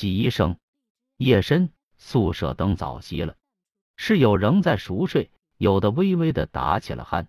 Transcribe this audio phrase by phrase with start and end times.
[0.00, 0.56] 洗衣声。
[1.18, 1.68] 夜深，
[1.98, 3.36] 宿舍灯早熄了，
[3.96, 7.26] 室友仍在熟睡，有的微微的打起了鼾。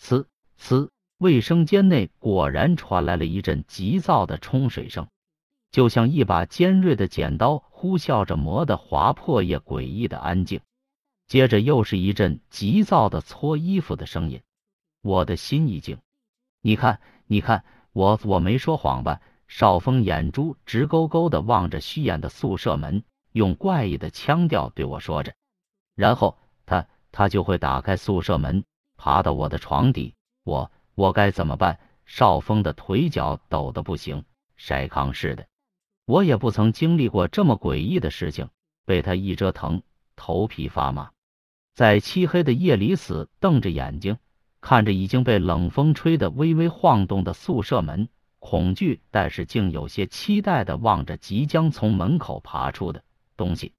[0.00, 0.24] 呲
[0.58, 0.88] 呲，
[1.18, 5.06] 卫生间内果然传来了一阵急躁的冲水声，
[5.70, 10.62] 就像一把尖锐的剪刀呼啸着磨得划破夜诡异的安静。
[11.26, 14.40] 接着又是一阵急躁的搓衣服的声音，
[15.02, 15.98] 我的心一惊。
[16.62, 19.20] 你看，你看，我我没说谎吧？
[19.48, 23.02] 少峰眼珠直勾勾的望着虚掩的宿舍门，
[23.32, 25.34] 用怪异的腔调对我说着，
[25.96, 28.64] 然后他他就会打开宿舍门。
[29.00, 31.78] 爬到我的床底，我我该怎么办？
[32.04, 34.24] 少峰的腿脚抖得不行，
[34.58, 35.46] 筛糠似的。
[36.04, 38.48] 我也不曾经历过这么诡异的事情，
[38.84, 39.82] 被他一折腾，
[40.16, 41.12] 头皮发麻。
[41.74, 44.18] 在漆黑的夜里，死瞪着眼睛
[44.60, 53.02] 看着已经被冷风吹得微微晃动的宿舍门，恐惧但是竟有些期待的望着即将从门口爬出的
[53.36, 53.72] 东西。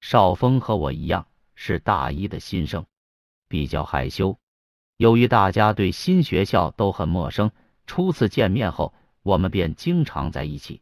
[0.00, 2.86] 少峰和我一样是大一的新生，
[3.48, 4.38] 比较害羞。
[4.96, 7.50] 由于大家对新学校都很陌生，
[7.86, 10.80] 初次见面后，我们便经常在一起。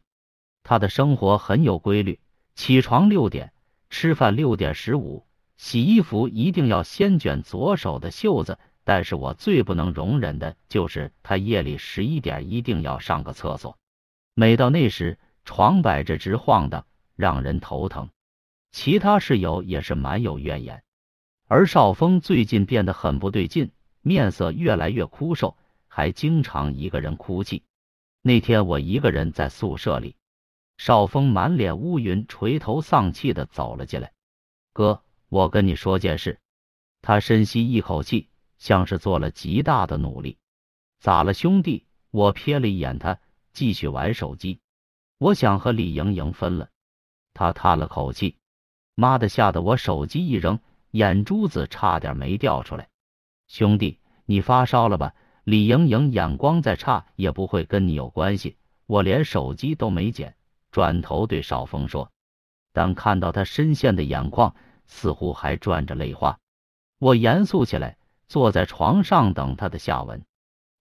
[0.63, 2.19] 他的生活很有规律，
[2.55, 3.53] 起床六点，
[3.89, 5.25] 吃饭六点十五，
[5.57, 8.57] 洗衣服一定要先卷左手的袖子。
[8.85, 13.77] 但是我最不能容忍的就是他夜里十一点一定要上个厕所，
[14.33, 16.85] 每到那时，床摆着直晃荡，
[17.17, 18.09] 让人头疼。
[18.71, 20.83] 其他室友也是蛮有怨言，
[21.47, 23.71] 而少峰最近变得很不对劲。
[24.01, 27.63] 面色越来越枯瘦，还经常一个人哭泣。
[28.21, 30.15] 那天我一个人在宿舍里，
[30.77, 34.11] 少峰满脸乌云，垂头丧气的走了进来。
[34.73, 36.37] 哥，我跟你说件事。
[37.01, 38.29] 他深吸一口气，
[38.65, 40.39] 像是做了极大的努力。
[40.99, 41.85] 咋了，兄弟？
[42.09, 43.19] 我瞥了一眼他，
[43.53, 44.59] 继续玩手机。
[45.19, 46.69] 我想和李莹莹分了。
[47.35, 48.37] 他叹了口气，
[48.95, 50.59] 妈的，吓得我手机一扔，
[50.89, 52.89] 眼珠子差点没掉出来。
[53.47, 55.13] 兄弟，你发烧了吧？
[55.43, 58.57] 李莹莹眼光再差也不会跟你有关系。
[58.87, 60.35] 我连手机都没捡，
[60.71, 62.11] 转头对少峰说。
[62.73, 64.55] 但看到他深陷的眼眶，
[64.87, 66.39] 似乎还转着泪花，
[66.97, 70.23] 我严肃起来，坐在床上等他的下文。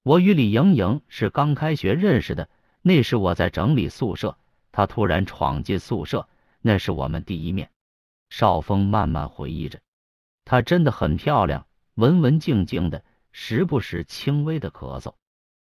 [0.02, 2.48] 我与李莹莹是刚开学认识的，
[2.82, 4.36] 那时我在整理宿舍，
[4.70, 6.28] 她突然闯进宿舍，
[6.60, 7.70] 那是我们第一面。
[8.28, 9.80] 少峰慢慢回忆着，
[10.44, 11.66] 她真的很漂亮。
[11.94, 15.14] 文文静静的，时不时轻微的咳嗽。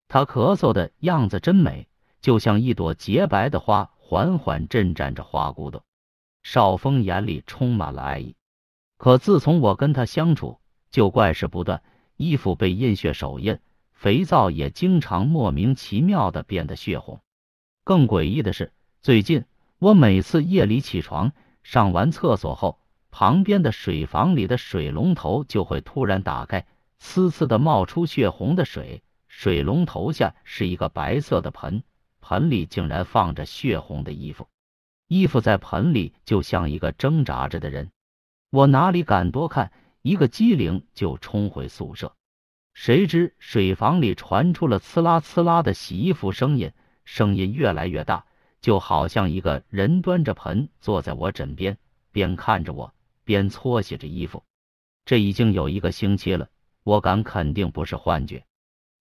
[0.07, 1.87] 他咳嗽的样子真美，
[2.21, 5.83] 就像一朵洁白的花，缓缓震颤着花骨朵。
[6.43, 8.35] 少峰眼里充满了爱意。
[8.97, 10.59] 可自从我跟他相处，
[10.93, 11.81] 就怪事不断，
[12.17, 13.57] 衣服被印血手印，
[13.91, 17.19] 肥皂也经常莫名其妙的变得血红。
[17.83, 18.71] 更诡异的是，
[19.01, 19.43] 最近
[19.79, 21.33] 我每次夜里起床，
[21.63, 22.79] 上完厕所后。
[23.15, 26.65] 旁边的水房里的水龙头就会突然打开，
[26.99, 29.03] 呲呲的冒出血红的水。
[29.27, 31.83] 水龙头下是一个白色的盆，
[32.21, 34.47] 盆里竟然放着血红的衣服，
[35.07, 37.91] 衣服在盆里就像一个挣扎着的人。
[38.49, 39.71] 我哪里敢多看，
[40.03, 42.13] 一个机灵就冲回宿舍。
[42.73, 46.71] 谁知水房里传出了呲啦呲啦的洗衣服声音，
[47.05, 48.25] 声音越来越大，
[48.59, 51.77] 就好像一个人端着盆坐在我枕边，
[52.11, 52.93] 边看着我。
[53.25, 54.43] 边搓洗着衣服，
[55.05, 56.49] 这已经有一个星期了，
[56.83, 58.43] 我敢肯定不是幻觉。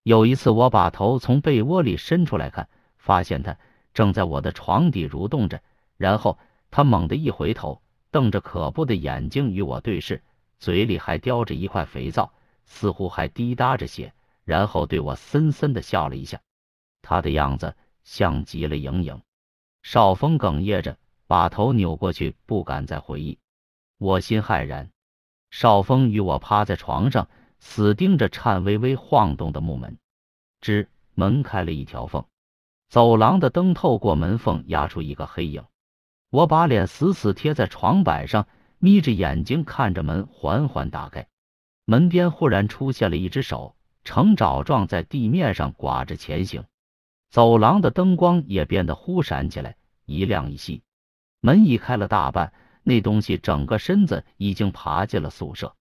[0.04, 3.58] 有一次，我把头从被窝里伸出来看，发现他
[3.92, 5.60] 正在我的床底蠕动着，
[5.96, 6.38] 然后
[6.70, 10.22] 他猛地一回头，瞪着可怖的眼睛与我对视，
[10.62, 12.32] 嘴里还叼着一块肥皂，
[12.66, 14.14] 似乎还滴答着血，
[14.44, 16.40] 然后对我森森的笑了一下。
[17.02, 17.74] 他的样子
[18.04, 19.20] 像极了莹莹。
[19.82, 20.96] 少峰哽咽着，
[21.26, 23.40] 把头扭过去，不敢再回忆。
[23.98, 24.88] 我心骇然，
[25.50, 27.28] 少峰与我趴在床上，
[27.58, 29.98] 死盯着颤巍巍晃动的木门。
[30.60, 32.24] 吱，门开了一条缝，
[32.88, 35.64] 走廊的灯透过门缝压出一个黑影。
[36.30, 38.46] 我把脸死死贴在床板上，
[38.84, 41.28] 眯着眼睛看着门缓缓打开。
[41.84, 46.64] 门边忽然出现了一只手，呈爪状在地面上刮着前行。
[47.30, 50.80] 走廊的灯光也变得忽闪起来，一亮一熄。
[51.38, 52.52] 门已开了大半。
[52.82, 55.76] 那东西整个身子已经爬进了宿舍，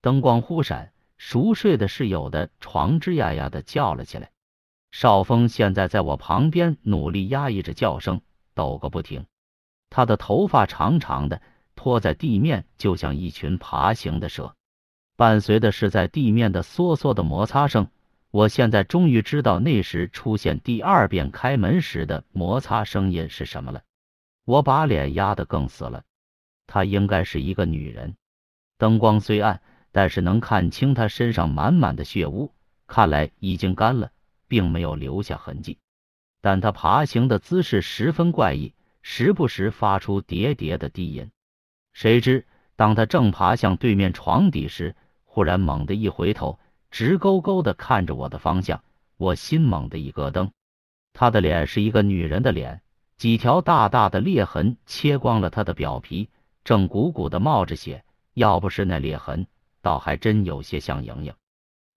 [0.00, 4.30] 灯光忽闪，熟睡的室友的床吱呀呀的叫了起来。
[4.92, 8.20] 少峰现在在我旁边，努力压抑着叫声，
[8.54, 9.26] 抖个不停。
[9.90, 11.42] 他的头发长长的，
[11.86, 14.56] 拖在地面，就像一群爬行的蛇。
[15.14, 17.86] 伴随的是在地面的嗦嗦的摩擦声。
[18.32, 23.84] 我现在终于知道那时出现第二遍开门时的摩擦声音是什么了。
[24.44, 26.02] 我把脸压得更死了。
[26.66, 28.16] 她应该是一个女人。
[28.78, 29.62] 灯光虽暗，
[29.92, 32.52] 但是能看清她身上满满的血污，
[32.88, 34.10] 看来已经干了，
[34.48, 35.78] 并没有留下痕迹。
[36.40, 41.30] 但她爬行的姿势十分怪异，时不时发出喋喋的低吟。
[41.96, 42.44] 谁知，
[42.76, 44.94] 当他正爬向对面床底时，
[45.24, 46.58] 忽然猛地一回头，
[46.90, 48.84] 直勾勾的看着我的方向。
[49.16, 50.50] 我心猛地一咯噔。
[51.14, 52.82] 他的脸是一个女人的脸，
[53.16, 56.28] 几条大大的裂痕切光了他的表皮，
[56.64, 58.04] 正鼓鼓的冒着血。
[58.34, 59.46] 要不是那裂痕，
[59.80, 61.32] 倒还真有些像莹莹。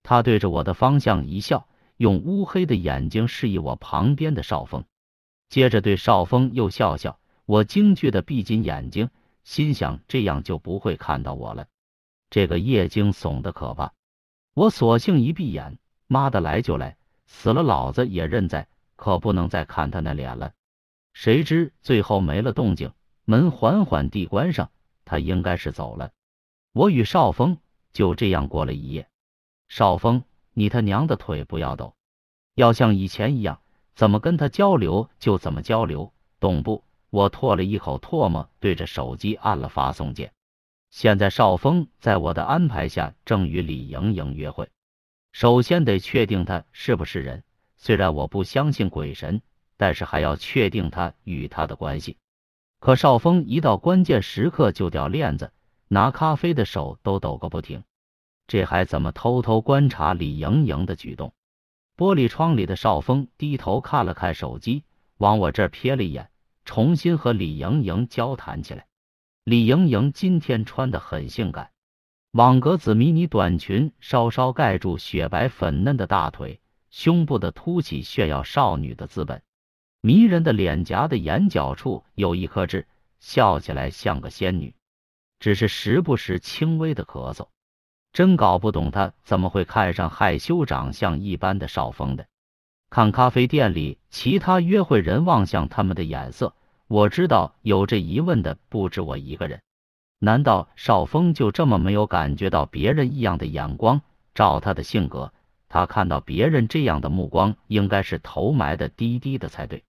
[0.02, 1.68] 他对着我的方向一笑，
[1.98, 4.82] 用乌黑的眼睛示意我旁边的少峰，
[5.50, 7.18] 接着对少峰又笑笑。
[7.44, 9.10] 我惊惧的闭紧眼睛，
[9.44, 11.66] 心想这样就不会看到我了。
[12.30, 13.92] 这个夜惊悚的可怕，
[14.54, 16.96] 我索性一闭眼，妈的来就来，
[17.26, 18.68] 死了老子也认栽。
[18.96, 20.52] 可不能再看他那脸了。
[21.14, 22.92] 谁知最后没了动静，
[23.24, 24.70] 门缓缓地关上，
[25.06, 26.10] 他应该是走了。
[26.74, 27.56] 我与少峰
[27.94, 29.08] 就这样过了一夜。
[29.70, 30.22] 少峰，
[30.52, 31.94] 你他娘的腿不要抖，
[32.54, 33.62] 要像以前一样，
[33.94, 36.84] 怎么跟他交流就怎么交流，懂不？
[37.10, 40.32] 我唾了一口唾沫，对着手机按了发送键。
[40.90, 44.68] 现在少峰在我的安排下正与李莹莹约会，
[45.32, 47.44] 首先得确定他是不是人。
[47.76, 49.40] 虽然我不相信鬼神，
[49.76, 52.16] 但是还要确定他与他的关系。
[52.78, 55.52] 可少峰一到关键时刻就掉链子，
[55.88, 57.82] 拿咖啡的手都抖个不停。
[58.46, 61.32] 这还怎么偷偷观察李莹莹的举动？
[61.96, 64.82] 玻璃窗里的少峰低头看了看手机，
[65.18, 66.30] 往我这儿瞥了一眼，
[66.70, 68.86] 重新和李莹莹交谈起来。
[69.42, 71.72] 李莹莹今天穿的很性感，
[72.30, 76.60] 网格子迷你短裙稍稍盖住雪白粉嫩的大腿。
[76.88, 79.42] 胸部的凸起炫耀少女的资本，
[80.00, 82.86] 迷人的脸颊的眼角处有一颗痣，
[83.18, 84.72] 笑起来像个仙女，
[85.40, 87.48] 只是时不时轻微的咳嗽。
[88.12, 92.26] 真搞不懂她怎么会看上害羞长相一般的少峰的。
[92.90, 96.56] 看咖啡店里其他约会人望向他们的眼色，
[96.90, 99.62] 我知道有这疑问的不止我一个人。
[100.18, 104.02] 难道少峰就这么没有感觉到别人异样的眼光？
[104.34, 105.32] 照他的性格。
[105.68, 109.84] 他看到别人这样的目光，应该是头埋的低低的才对。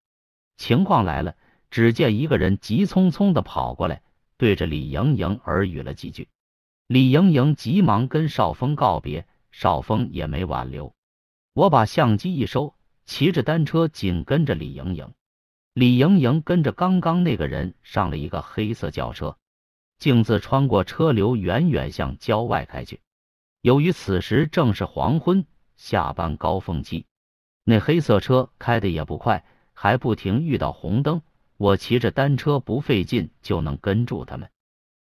[0.57, 1.33] 情况来了，
[1.71, 4.03] 只见一个人急匆匆的跑过来，
[4.37, 6.27] 对着李莹莹耳语了几句。
[6.85, 10.93] 李莹莹急忙跟少峰告别，少峰也没挽留。
[11.53, 12.75] 我把相机一收，
[13.05, 15.11] 骑着单车紧跟着李莹莹。
[15.73, 19.37] 李莹莹跟着刚刚那个人上了一个黑色轿车，
[19.97, 22.99] 径自穿过车流，远远向郊外开去。
[23.61, 25.45] 由于此时正是黄昏。
[25.77, 27.07] 下班高峰期，
[27.63, 31.23] 那黑色车开的也不快，还不停遇到红灯。
[31.57, 34.51] 我骑着单车不费劲就能跟住他们。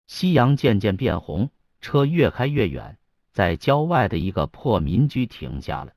[0.08, 1.50] 夕阳渐渐变红，
[1.82, 2.98] 车越开越远，
[3.34, 5.92] 在郊外的一个破民居停下了。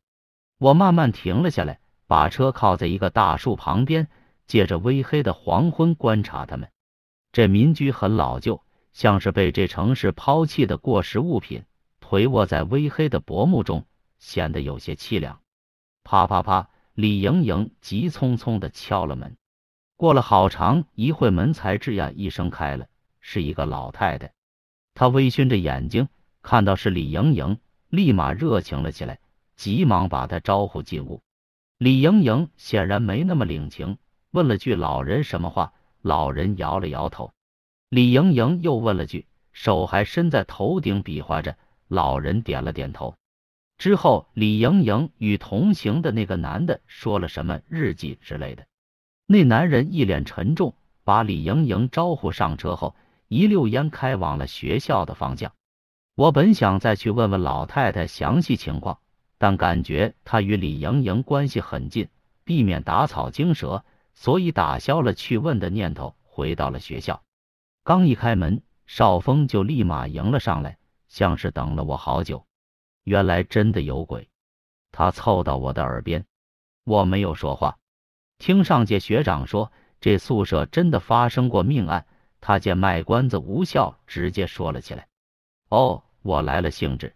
[0.59, 1.79] 我慢慢停了下来，
[2.09, 4.09] 把车靠在一个大树旁边，
[4.53, 6.71] 借着微黑的黄昏观察他们。
[7.33, 8.63] 这民居很老旧，
[8.93, 11.65] 像是被这城市抛弃的过时物品，
[12.03, 13.87] 颓卧在微黑的薄暮中。
[14.19, 15.41] 显得有些凄凉。
[16.05, 16.69] 啪啪啪！
[16.93, 19.39] 李莹莹急匆匆的敲了门。
[19.97, 22.89] 过了好长一会，门才吱呀一声开了，
[23.23, 24.35] 是一个老太太。
[24.93, 26.09] 她微醺着眼睛，
[26.43, 29.19] 看到是李莹莹，立马热情了起来，
[29.57, 31.23] 急忙把她招呼进屋。
[31.79, 33.97] 李莹莹显然没那么领情，
[34.33, 35.73] 问了句“老人什么话”，
[36.03, 37.33] 老人摇了摇头。
[37.89, 43.15] 李莹莹又问了句，手还伸在头顶比划着，老人点了点头。
[43.77, 48.65] 之后，李莹莹与同行的那个男的说了什么日记之类的。
[49.27, 50.75] 那男人一脸沉重，
[51.05, 52.97] 把李莹莹招呼上车后，
[53.29, 55.53] 一溜烟开往了学校的方向。
[56.15, 58.99] 我本想再去问问老太太详细情况，
[59.37, 62.09] 但感觉她与李莹莹关系很近，
[62.45, 63.85] 避免打草惊蛇，
[64.15, 67.23] 所以打消了去问的念头，回到了学校。
[67.85, 70.79] 刚一开门，少峰就立马迎了上来，
[71.09, 72.47] 像是等了我好久。
[73.05, 74.29] 原来真的有鬼！
[74.93, 76.25] 他凑到我的耳边，
[76.85, 77.79] 我没有说话。
[78.39, 82.07] 听上届学长说，这宿舍真的发生过命案。
[82.41, 85.09] 他见卖关子无效，直接说了起来。
[85.69, 87.15] 哦，我来了兴致。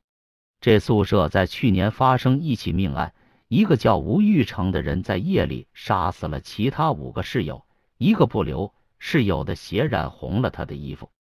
[0.61, 3.13] 这宿舍在去年发生一起命案，
[3.49, 7.65] 一个叫吴玉成的人在夜里杀死了其他五个室友，
[7.99, 11.11] 一个不留，室友的血染红了他的衣服。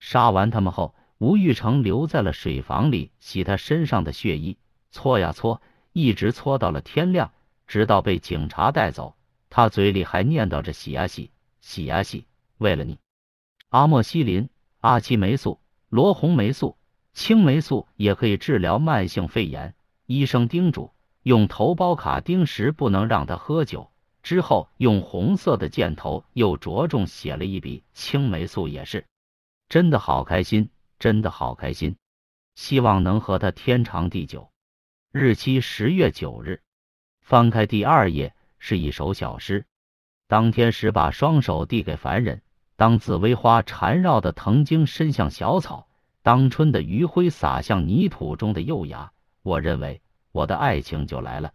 [0.00, 0.94] 杀完他们后。
[1.18, 4.58] 吴玉成留在了水房里洗他身上的血衣，
[4.90, 5.62] 搓呀搓，
[5.94, 7.32] 一直搓到了天亮，
[7.66, 9.16] 直到被警察带走。
[9.48, 11.30] 他嘴里还念叨着洗呀洗，
[11.62, 12.26] 洗呀洗，
[12.58, 12.98] 为了你，
[13.70, 16.76] 阿莫西林、阿奇霉素、罗红霉素、
[17.14, 19.74] 青霉素也可以治疗慢性肺炎。
[20.04, 20.92] 医生叮嘱
[21.26, 23.90] 用头孢卡丁时不能让他喝酒。
[24.22, 29.04] 之后用红色的箭头又着重写了一笔青霉素也是，
[29.68, 31.96] 真的好开心，真的好开心。
[32.54, 34.52] 希望能和他天长地久。
[35.10, 36.62] 日期十月九日，
[37.22, 39.66] 翻开第二页是一首小诗。
[40.28, 42.40] 当天使把双手递给凡人，
[42.76, 45.88] 当紫薇花缠绕的藤茎伸向小草，
[46.22, 49.10] 当春的余晖洒向泥土中的幼芽，
[49.42, 50.00] 我认为
[50.36, 51.54] 我的爱情就来了。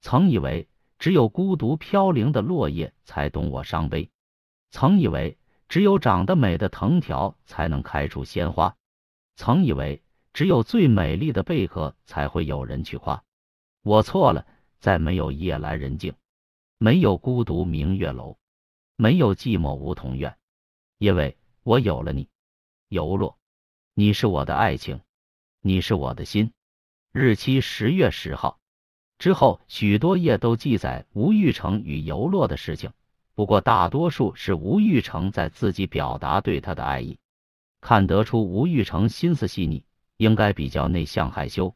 [0.00, 4.10] 曾以为只有孤独飘零的落叶才懂我伤悲，
[4.70, 5.36] 曾以为
[5.68, 8.76] 只有长得美的藤条才能开出鲜花，
[9.36, 10.02] 曾以为。
[10.34, 13.22] 只有最美丽的贝壳才会有人去夸，
[13.82, 14.46] 我错了。
[14.80, 16.14] 再没有夜阑人静，
[16.78, 18.38] 没有孤独明月楼，
[18.96, 20.34] 没有寂寞梧桐院，
[20.96, 22.30] 因为我有了你。
[22.88, 23.38] 游落，
[23.92, 25.02] 你是我的爱情，
[25.60, 26.50] 你是我的心。
[27.12, 28.58] 日期十月十号。
[29.18, 32.90] 之后许多页都记载吴玉成与游落的事情，
[33.34, 37.18] 不过大多数是吴玉成在自己表达对他的爱意。
[37.80, 39.84] 看得出吴玉成心思细腻。
[40.18, 41.74] 应该比较内向害羞。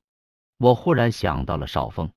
[0.56, 2.12] 我忽然想到了少峰，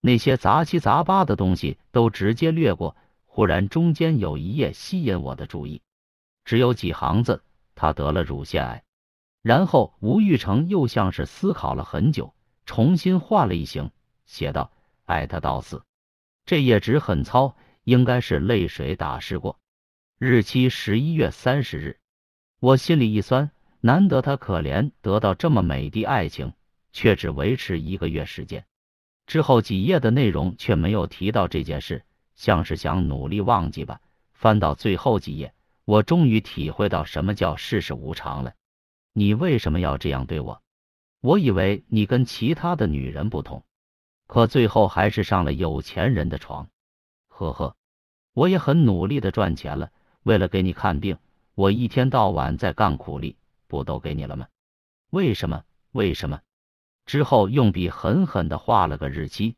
[0.00, 2.96] 那些杂七杂八的东西都直接略过。
[3.26, 5.82] 忽然中间有一页吸引我的注意，
[6.44, 7.42] 只有几行字：
[7.74, 8.84] 他得了乳腺癌。
[9.42, 12.33] 然后吴玉成又像是思考了很久，
[12.66, 13.90] 重新画了一行，
[14.26, 14.72] 写道
[15.04, 15.82] ：“爱他到死。”
[16.46, 19.58] 这页纸很糙，应该是泪水打湿过。
[20.18, 21.98] 日期十一月三十日，
[22.60, 23.50] 我心里一酸。
[23.80, 26.54] 难得他可怜得到这么美的爱情，
[26.90, 28.64] 却只维持一个月时间。
[29.26, 32.02] 之后几页的内容却没有提到这件事，
[32.34, 34.00] 像是想努力忘记吧。
[34.32, 35.52] 翻到最后几页，
[35.84, 38.54] 我终于体会到什么叫世事无常了。
[39.12, 40.62] 你为什么要这样对我？
[41.24, 43.64] 我以为你跟其他的女人不同，
[44.26, 46.68] 可最后还是上了有钱人的床。
[47.28, 47.74] 呵呵，
[48.34, 49.90] 我也很努力的赚钱了，
[50.22, 51.16] 为了给你看病，
[51.54, 53.38] 我一天到晚在干苦力。
[53.68, 54.48] 不都给你了吗？
[55.08, 55.64] 为什么？
[55.92, 56.42] 为什么？
[57.06, 59.56] 之后用笔狠狠的画了个日期，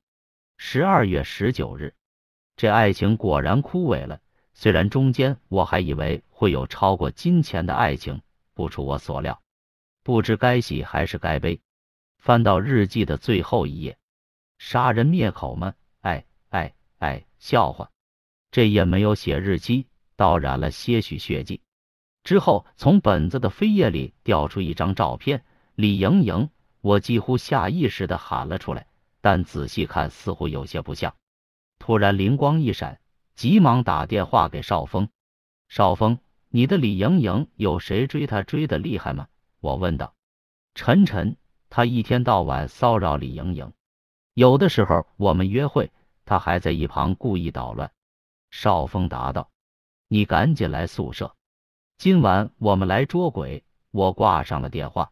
[0.58, 1.94] 十二月十九日。
[2.56, 4.20] 这爱情果然枯萎了。
[4.54, 8.22] 虽然中间我还以为会有超过金钱的爱情，
[8.54, 9.42] 不出我所料，
[10.06, 11.60] 不知该喜还是该悲。
[12.18, 13.98] 翻到日记的最后一页，
[14.56, 15.74] 杀人灭口吗？
[16.00, 17.90] 哎哎哎，笑话！
[18.52, 21.60] 这页没有写日期，倒染了些许血迹。
[22.22, 25.44] 之后，从本子的扉页里掉出一张照片，
[25.74, 26.50] 李莹莹。
[26.82, 28.86] 我几乎下意识的喊了出来，
[29.20, 31.16] 但仔细看似乎有些不像。
[31.80, 33.00] 突然灵光一闪，
[33.34, 35.08] 急忙打电话给少峰。
[35.68, 39.26] 少峰，你的李莹莹有谁追她追的厉害吗？
[39.66, 40.14] 我问道。
[40.76, 41.36] 晨晨，
[41.70, 43.72] 他一天到晚骚扰李莹莹，
[44.32, 45.90] 有的时候我们约会，
[46.24, 47.90] 他还在一旁故意捣乱。
[48.52, 49.50] 少峰答道。
[50.06, 51.34] 你赶紧来宿舍。
[51.98, 53.64] 今晚我们来捉鬼。
[53.90, 55.10] 我挂上了电话。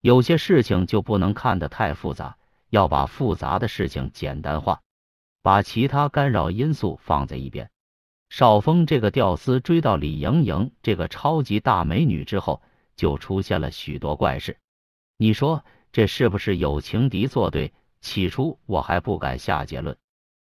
[0.00, 2.38] 有些事情就不能看得太复杂，
[2.70, 4.80] 要把复杂的事情简单化，
[5.42, 7.68] 把其他干扰因素放在一边。
[8.28, 12.62] 少峰这个屌丝追到李莹莹这个超级大美女之后，
[12.98, 14.58] 就出现了许多怪事。
[15.16, 17.72] 你说这是不是有情敌作对？
[18.02, 19.96] 起初我还不敢下结论，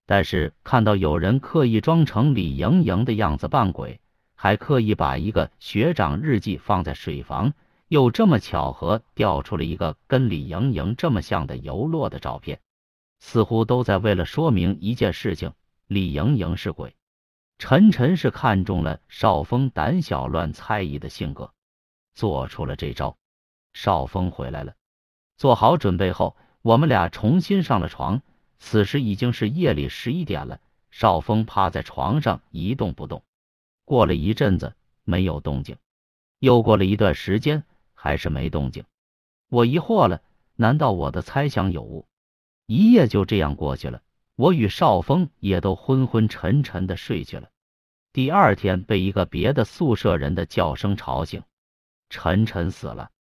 [0.07, 4.01] 但是看到有人刻意装成李莹莹的样子扮鬼。
[4.35, 7.55] 还刻意把一个学长日记放在水房，
[7.89, 12.61] 又这么巧合调出了一个跟李莹莹这么像的游落的照片，
[13.21, 15.53] 似乎都在为了说明一件事情：
[15.87, 16.95] 李莹莹是鬼。
[17.59, 21.54] 陈晨是看中了少峰胆小乱猜疑的性格，
[22.15, 23.17] 做出了这招。
[23.73, 24.75] 少峰回来了，
[25.37, 28.23] 做好准备后，我们俩重新上了床。
[28.59, 33.23] 此时已经是夜里十一点了，少峰趴在床上一动不动。
[33.85, 35.77] 过了一阵子，没有动静；
[36.39, 38.85] 又过了一段时间，还是没动静。
[39.51, 40.23] 我疑惑了，
[40.55, 42.07] 难道我的猜想有误？
[42.67, 44.01] 一夜就这样过去了，
[44.37, 47.51] 我与少峰也都昏昏沉沉的睡去了。
[48.13, 51.43] 第二天，被一个别的宿舍人的叫声吵醒
[52.15, 53.11] ：“晨晨死了！”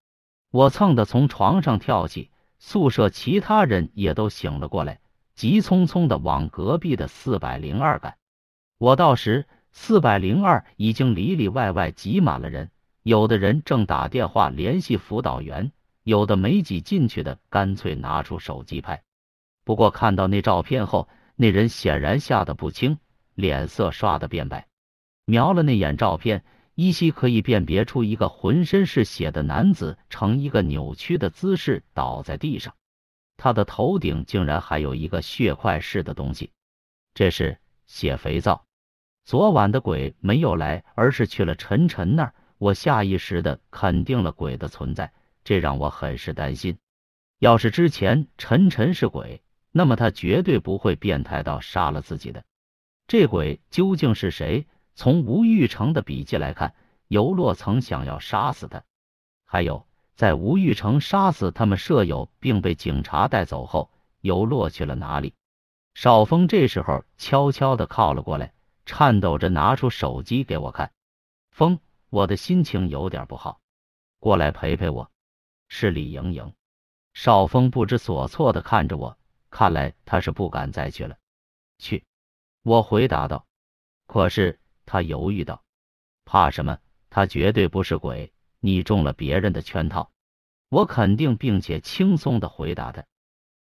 [0.52, 5.00] 我蹭的从床上跳起，宿舍其他人也都醒了过来，
[5.34, 8.16] 急匆匆的往隔壁的四百零二赶。
[8.78, 9.46] 我到时。
[9.76, 12.70] 四百零二已经里里外外挤满了人，
[13.02, 15.72] 有的人正打电话联系辅导员，
[16.04, 19.02] 有的没挤进去的干脆拿出手机拍。
[19.64, 22.98] 不过看到那照片后，那人显然吓得不轻，
[23.34, 24.68] 脸色刷得变白，
[25.24, 32.74] 瞄了那眼照片，依稀可以辨别出一个浑身是血的男子呈一个扭曲的姿势倒在地上，
[33.36, 36.50] 他的头顶竟然还有一个血块似的东西，
[37.14, 38.64] 这是血肥皂。
[39.24, 42.34] 昨晚的鬼没有来，而是去了陈晨那儿。
[42.58, 45.12] 我下意识的肯定了鬼的存在，
[45.44, 46.78] 这让我很是担心。
[47.38, 52.44] 要是之前陈晨是鬼，那么他绝对不会变态到杀了自己的。
[53.06, 54.66] 这鬼究竟是谁？
[54.94, 56.74] 从吴玉成的笔记来看，
[57.08, 58.82] 尤洛曾想要杀死他。
[59.44, 59.86] 还有，
[60.16, 65.34] 在吴玉成杀死他们舍友并被警察带走后，尤洛去了哪里？
[65.94, 68.52] 少峰这时候悄悄的靠了过来。
[68.86, 70.92] 颤抖着拿出手机给我看，
[71.50, 71.78] 风，
[72.10, 73.58] 我的心情有点不好，
[74.18, 75.10] 过来陪陪我。
[75.68, 76.52] 是李莹莹。
[77.14, 79.16] 少峰不知所措的看着我，
[79.48, 81.16] 看来他是不敢再去了。
[81.78, 82.04] 去，
[82.62, 83.46] 我回答道。
[84.06, 85.62] 可是他犹豫道
[86.24, 86.78] ：“怕什么？
[87.10, 90.10] 他绝对不是鬼，你中了别人的圈套。”
[90.70, 93.04] 我肯定并且轻松的回答他。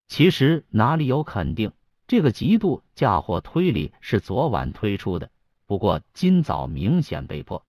[0.08, 1.72] 其实哪里有肯定？
[2.06, 5.30] 这个极度嫁祸推理是昨晚推出的，
[5.66, 7.64] 不过今早明显被迫。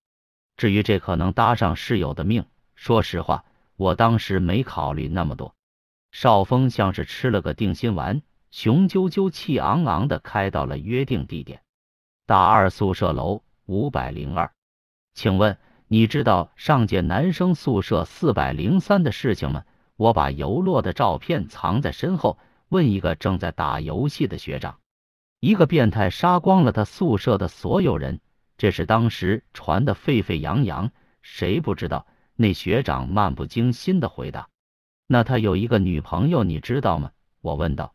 [0.57, 2.45] 至于这可能搭上室友的命，
[2.75, 3.45] 说实话，
[3.77, 5.55] 我当时没考虑那么多。
[6.11, 8.21] 少峰像是吃了个定心丸，
[8.51, 11.61] 雄赳赳气昂昂的开到了约定地点——
[12.25, 14.51] 大二宿舍楼五百零二。
[15.13, 15.57] 请问
[15.87, 19.63] 你知道上届男生宿舍四百零三的事情吗？
[19.95, 22.37] 我把游落的照片藏在身后。
[22.69, 24.79] 问一个正在打游戏的学长，
[25.39, 28.19] 一个变态杀光了他宿舍的所有人，
[28.57, 30.91] 这是当时传的沸沸扬扬，
[31.21, 32.07] 谁不知道？
[32.35, 34.49] 那学长漫不经心的回答
[35.07, 37.93] ：“那他有一个女朋友，你知道吗？”我问道：“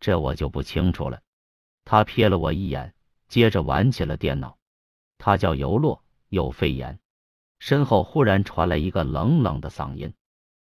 [0.00, 1.20] 这我就不清楚了。”
[1.86, 2.92] 他瞥了我一眼，
[3.28, 4.58] 接着玩起了电脑。
[5.20, 6.98] 他叫尤洛，有肺炎。
[7.60, 10.14] 身后忽然传来一个冷冷的嗓音，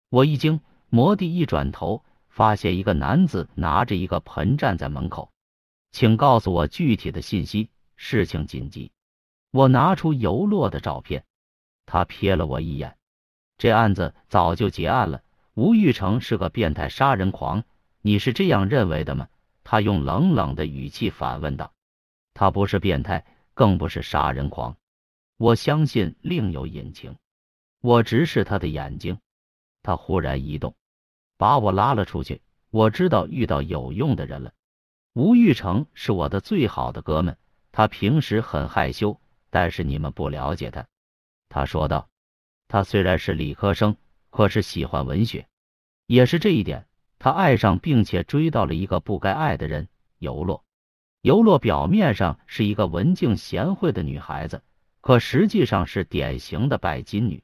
[0.09, 2.03] 我一惊，魔帝一转头。
[2.27, 5.31] 发现一个男子拿着一个盆站在门口，
[5.93, 8.91] 请告诉我具体的信息，事情紧急。
[9.51, 11.23] 我拿出尤洛的照片，
[11.85, 12.97] 他瞥了我一眼。
[13.57, 17.63] 这案子早就结案了，吴玉成是个变态杀人狂，
[18.01, 19.29] 你是这样认为的吗？
[19.63, 21.71] 他用冷冷的语气反问道。
[22.33, 24.77] 他不是变态，更不是杀人狂，
[25.37, 27.15] 我相信另有隐情。
[27.81, 29.17] 我直视他的眼睛，
[29.81, 30.75] 他忽然移动。
[31.37, 32.41] 把我拉了出去。
[32.69, 34.51] 我知道遇到有用的人了。
[35.13, 37.37] 吴玉成是我的最好的哥们，
[37.71, 40.85] 他平时很害羞，但是你们不了解他。
[41.47, 42.09] 他说道
[42.67, 43.95] ：“他虽然是理科生，
[44.29, 45.47] 可是喜欢文学。
[46.07, 46.85] 也是这一点，
[47.17, 49.87] 他爱上并且追到了一个不该爱的人——
[50.19, 50.64] 尤洛。
[51.25, 54.61] 尤洛表面上是一个文静贤惠的女孩子，
[55.01, 57.41] 可实际上是典型的拜金女。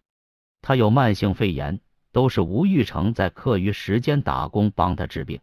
[0.62, 1.82] 她有慢性肺炎。”
[2.14, 5.40] 都是吴玉成在课余时间打工帮她治病，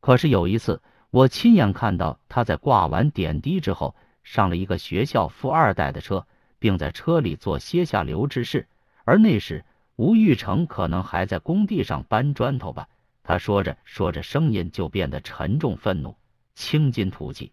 [0.00, 6.24] 可是有一次我亲眼看到他在挂完点滴之后上了一个学校富二代的车，
[6.60, 8.68] 并在车里做歇下留之事，
[9.04, 9.64] 而那时
[9.96, 12.88] 吴玉成可能还在工地上搬砖头吧。
[13.24, 16.16] 他说着说着，声音就变得沉重愤怒，
[16.54, 17.50] 青筋吐气。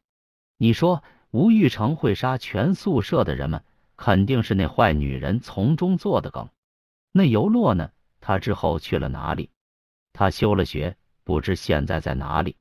[0.63, 3.63] 你说吴玉成会杀全宿舍的人吗？
[3.97, 6.47] 肯定是那坏女人从中做的梗。
[7.11, 7.91] 那尤洛呢？
[8.21, 9.49] 他之后去了哪里？
[10.13, 10.95] 他休了学，
[11.25, 12.55] 不知现在在哪里。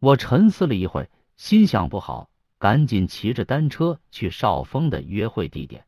[0.00, 5.84] 我沉思了一会，心想不好，赶紧骑着单车去少峰的约会地点。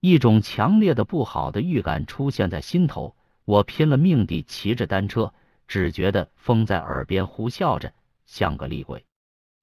[0.00, 5.34] 一种强烈的不好的预感出现在心头，我拼了命地骑着单车，
[5.68, 7.92] 只觉得风在耳边呼啸着，
[8.24, 9.04] 像个厉鬼。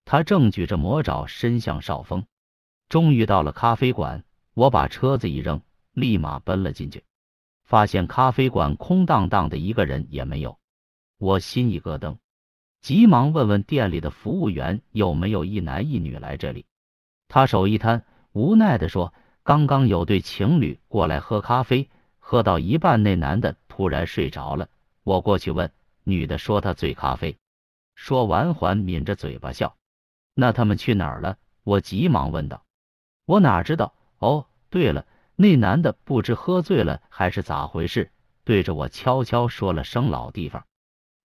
[0.06, 2.26] 他正举着魔爪伸向少峰。
[2.89, 5.62] 终于到了咖啡馆，我把车子一扔，
[5.94, 7.04] 立马奔了进去。
[7.63, 10.60] 发现咖啡馆空荡荡的，一个人也没有。
[11.18, 12.18] 我心一咯噔，
[12.82, 16.66] 急忙问问店里的服务员有没有一男一女来这里。
[17.30, 21.89] 他手一摊，无奈的说：“刚刚有对情侣过来喝咖啡，
[22.20, 24.70] 喝到一半，那男的突然睡着了。
[25.04, 25.72] 我过去问，
[26.04, 27.38] 女的说他醉咖啡。”
[27.96, 29.76] 说完，还抿着嘴巴笑。
[30.34, 31.38] 那他们去哪儿了？
[31.63, 32.65] 我急忙问道。
[33.26, 33.93] 我哪知道？
[34.19, 35.06] 哦，对了。
[35.36, 38.12] 那男的不知喝醉了还是咋回事，
[38.43, 40.65] 对着我悄悄说了声“老地方”，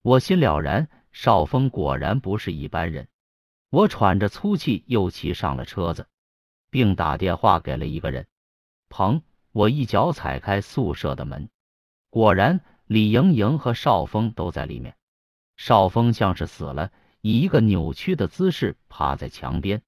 [0.01, 3.07] 我心了然，少峰果然不是一般人。
[3.69, 6.07] 我喘着粗气又骑上了车子，
[6.71, 8.25] 并打电话给了一个人。
[8.89, 9.21] 砰！
[9.51, 11.49] 我一脚踩开宿舍的门，
[12.09, 14.95] 果然李莹莹和少峰都在里面。
[15.55, 19.81] 少峰像是死了，以一个扭曲的姿势趴在墙边。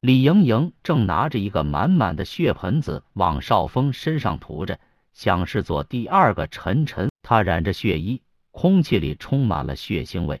[0.00, 4.78] 李莹莹正拿着一个满满的血盆子往少峰身上涂着，
[5.12, 7.10] 像是做第二个陈晨。
[7.22, 10.40] 他染着血衣，空气里充满了血腥味。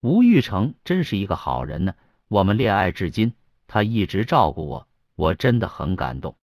[0.00, 1.94] 吴玉成真是一个好人呢，
[2.28, 3.32] 我们恋爱至今，
[3.66, 6.36] 他一直照顾我，我真的很感动。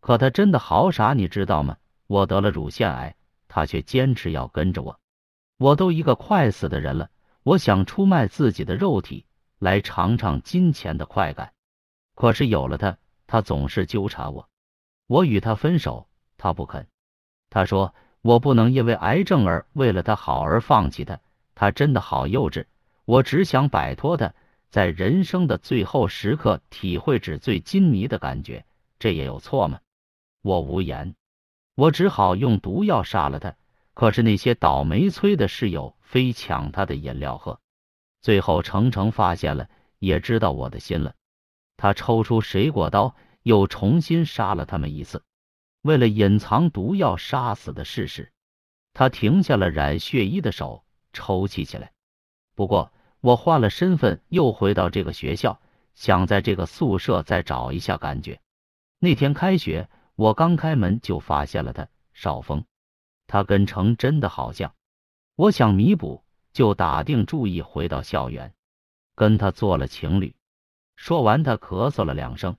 [0.00, 1.76] 可他真的好傻，你知道吗？
[2.06, 3.16] 我得了乳腺癌，
[3.48, 4.98] 他却坚持要跟着我。
[5.58, 7.10] 我都一个快死的人了，
[7.48, 9.24] 我想出卖自己的肉体
[9.58, 11.54] 来尝尝金钱的快感。
[12.14, 14.50] 可是有了他，他总是纠缠我。
[15.06, 16.86] 我与他分手，他不肯。
[17.48, 21.18] 他说我不能因为癌症而为了他好而放弃他。
[21.54, 22.66] 他真的好幼稚。
[23.06, 24.34] 我只想摆脱他，
[24.68, 28.66] 在人生的最后时刻体会纸醉金迷的感觉。
[28.98, 29.80] 这也有错吗？
[30.42, 31.14] 我无言。
[31.74, 33.54] 我只好用毒药杀了他。
[33.98, 37.58] 可是那些倒霉催的室友非抢他的饮料喝。
[38.20, 41.16] 最后程程发现了，也知道我的心了。
[41.76, 45.24] 他抽出水果刀，又重新杀了他们一次。
[45.82, 48.30] 为了隐藏毒药杀死的事实，
[48.92, 51.90] 他停下了染血衣的手，抽泣起来。
[52.54, 55.60] 不过，我换了身份，又回到这个学校，
[55.96, 58.40] 想在这个宿舍再找一下感觉。
[59.00, 62.64] 那天开学，我刚开门就发现了他，少峰。
[63.28, 64.74] 他跟程真的好像，
[65.36, 68.54] 我想弥补，就打定主意回到校园，
[69.14, 70.34] 跟他做了情侣。
[70.96, 72.56] 说完，他咳嗽了两声，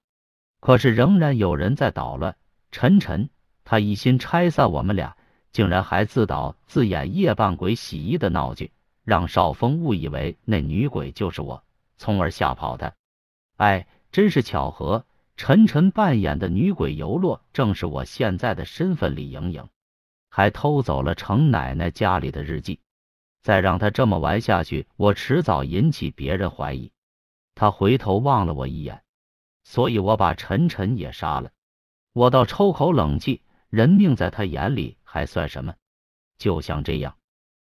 [0.61, 2.37] 可是仍然有人在捣乱。
[2.71, 3.29] 晨晨，
[3.65, 5.17] 他一心拆散我们俩，
[5.51, 8.71] 竟然还自导自演夜半鬼洗衣的闹剧，
[9.03, 11.63] 让少峰误以为那女鬼就是我，
[11.97, 12.93] 从而吓跑他。
[13.57, 15.03] 哎，真是巧合，
[15.35, 19.67] 晨晨扮演的女鬼尤洛，正是我现在的身份李莹莹，
[20.29, 22.79] 还偷走了程奶奶家里的日记。
[23.41, 26.91] 再让他这么玩下去，我迟早引起别人怀疑。
[27.55, 29.03] 他回头望了我一眼，
[29.63, 31.51] 所以我把陈晨也杀了。
[32.13, 35.73] 我倒抽口冷气，人命在他眼里还算什么？
[36.37, 37.17] 就像这样，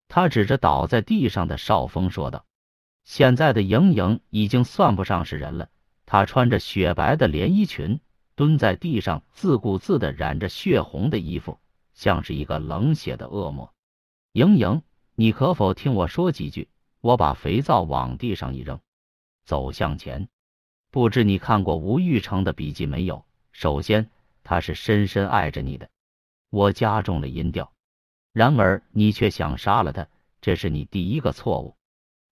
[0.08, 2.46] 他指着倒在地上的少峰说道
[3.04, 5.70] ：“现在的莹莹已经算不上是人了。
[6.06, 8.00] 她穿着雪白的连衣裙，
[8.36, 11.60] 蹲在地上，自顾自的染着血红的衣服，
[11.98, 13.74] 像是一个冷血的恶魔。
[14.32, 14.84] 莹莹，
[15.16, 16.70] 你可否听我说几句？”
[17.02, 18.80] 我把肥皂往地上一扔。
[19.46, 20.28] 走向前，
[20.92, 23.26] 不知你看过吴玉成的笔记没有？
[23.52, 24.10] 首先，
[24.44, 25.90] 他是深深爱着你的。
[26.50, 27.72] 我加重了音调。
[28.34, 30.08] 然而，你却想杀了他，
[30.42, 31.76] 这是你第一个错误。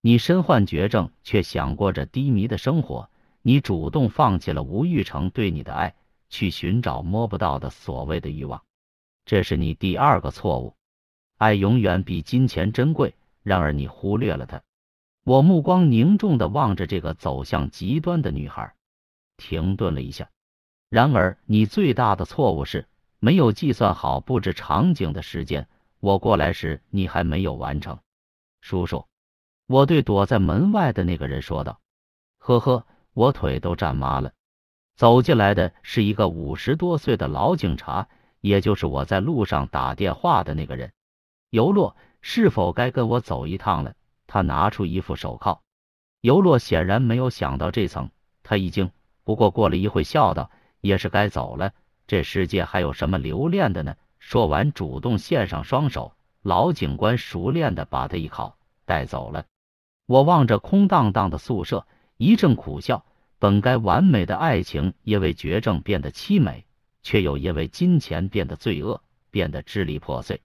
[0.01, 3.09] 你身患绝症，却想过着低迷的生活。
[3.41, 5.95] 你主动放弃了吴玉成对你的爱，
[6.29, 8.63] 去寻找摸不到的所谓的欲望，
[9.25, 10.75] 这是你第二个错误。
[11.37, 14.61] 爱永远比金钱珍贵，然而你忽略了它。
[15.23, 18.75] 我目光凝重的望着这个走向极端的女孩，
[19.37, 20.29] 停顿了一下。
[20.89, 22.87] 然而，你最大的错误是
[23.19, 25.67] 没有计算好布置场景的时间。
[25.99, 27.97] 我过来时，你还没有完成。
[28.61, 29.07] 叔叔，
[29.65, 31.81] 我对躲在门外的那个人说道。
[32.37, 34.31] 呵呵，我腿都站麻了。
[34.95, 38.07] 走进来的是一个五十多岁的老警察，
[38.45, 40.93] 也就是我在路上打电话的那个人。
[41.49, 43.95] 尤洛，是否该跟我走一趟了？
[44.27, 45.61] 他拿出一副手铐，
[46.21, 48.11] 尤洛显然没有想到这层，
[48.43, 48.91] 他一惊，
[49.23, 51.73] 不过过了一会笑道：“也是该走了，
[52.05, 58.55] 这世界还有什么留恋的呢？”说完，主动献上双手，老警官熟练的把他一铐
[58.85, 59.45] 带走了。
[60.05, 63.03] 我望着空荡荡的宿舍，一阵苦笑。
[63.39, 66.64] 本该完美的爱情，因为绝症变得凄美，
[67.05, 70.41] 却又因为金钱变得罪恶，变得支离破碎。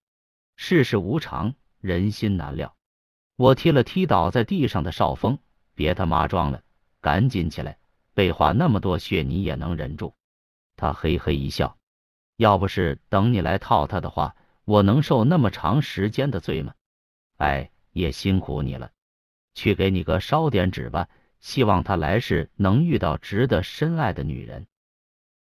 [0.57, 2.77] 世事无常，人心难料。
[3.37, 5.39] 我踢了踢倒在地上的少峰，
[5.75, 6.63] 别他妈装了，
[7.01, 7.79] 赶紧起来！
[8.13, 10.15] 被划那么多血，你也能忍住？
[10.77, 11.79] 他嘿嘿一笑，
[12.37, 16.75] 要不是等你来套他的话，我能受那么长时间的罪吗？
[17.39, 18.91] 哎，也辛苦你了，
[19.55, 21.09] 去给你哥烧点纸吧，
[21.41, 24.67] 希望他来世能遇到值得深爱的女人。